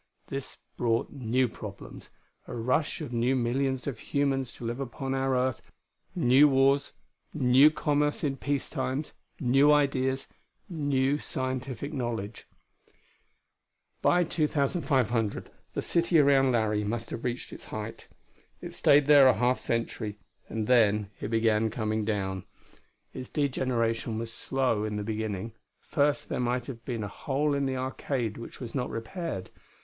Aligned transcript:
This 0.29 0.57
brought 0.77 1.11
new 1.11 1.47
problems: 1.47 2.09
a 2.47 2.55
rush 2.55 3.01
of 3.01 3.13
new 3.13 3.35
millions 3.35 3.85
of 3.85 3.99
humans 3.99 4.51
to 4.53 4.65
live 4.65 4.79
upon 4.79 5.13
our 5.13 5.37
Earth; 5.37 5.71
new 6.15 6.49
wars; 6.49 6.91
new 7.35 7.69
commerce 7.69 8.23
in 8.23 8.37
peace 8.37 8.67
times; 8.67 9.13
new 9.39 9.71
ideas; 9.71 10.25
new 10.67 11.19
scientific 11.19 11.93
knowledge.... 11.93 12.47
By 14.01 14.23
2500, 14.23 15.51
the 15.75 15.83
city 15.83 16.17
around 16.17 16.51
Larry 16.51 16.83
must 16.83 17.11
have 17.11 17.23
reached 17.23 17.53
its 17.53 17.65
height. 17.65 18.07
It 18.59 18.73
stayed 18.73 19.05
there 19.05 19.27
a 19.27 19.33
half 19.35 19.59
century; 19.59 20.17
and 20.49 20.65
then 20.65 21.11
it 21.19 21.27
began 21.27 21.69
coming 21.69 22.03
down. 22.05 22.43
Its 23.13 23.29
degeneration 23.29 24.17
was 24.17 24.33
slow, 24.33 24.83
in 24.83 24.95
the 24.95 25.03
beginning. 25.03 25.51
First, 25.79 26.27
there 26.27 26.39
might 26.39 26.65
have 26.65 26.83
been 26.85 27.03
a 27.03 27.07
hole 27.07 27.53
in 27.53 27.67
the 27.67 27.77
arcade 27.77 28.39
which 28.39 28.59
was 28.59 28.73
not 28.73 28.89
repaired. 28.89 29.51